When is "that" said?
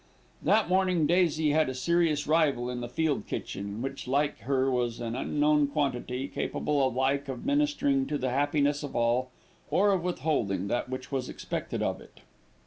0.41-0.67, 10.69-10.89